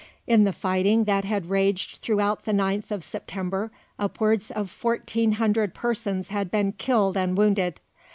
In 0.25 0.45
the 0.45 0.51
fighting 0.51 1.03
that 1.03 1.25
had 1.25 1.51
raged 1.51 1.97
throughout 1.97 2.45
the 2.45 2.53
ninth 2.53 2.89
of 2.91 3.03
September 3.03 3.69
upwards 3.99 4.49
of 4.49 4.71
fourteen 4.71 5.33
hundred 5.33 5.75
persons 5.75 6.29
had 6.29 6.49
been 6.49 6.71
killed 6.71 7.15
and 7.15 7.37
wounded. 7.37 7.79